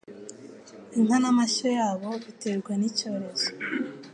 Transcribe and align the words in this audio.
inka 0.97 1.17
namashyo 1.21 1.67
yabo 1.77 2.09
biterwa 2.25 2.71
nicyorezo 2.79 3.49